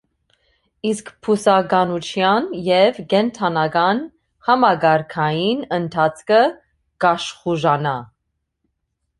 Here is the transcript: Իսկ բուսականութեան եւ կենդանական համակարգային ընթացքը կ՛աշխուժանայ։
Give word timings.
Իսկ 0.91 1.09
բուսականութեան 1.25 2.47
եւ 2.69 2.97
կենդանական 3.13 4.01
համակարգային 4.49 5.63
ընթացքը 5.79 6.41
կ՛աշխուժանայ։ 7.05 7.97